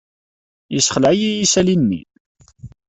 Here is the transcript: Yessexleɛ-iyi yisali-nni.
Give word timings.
Yessexleɛ-iyi 0.73 1.31
yisali-nni. 1.39 2.01